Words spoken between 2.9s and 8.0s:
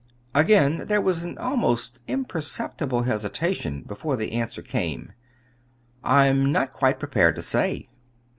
hesitation before the answer came. "I'm not quite prepared to say."